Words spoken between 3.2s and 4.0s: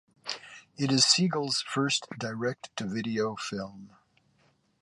film.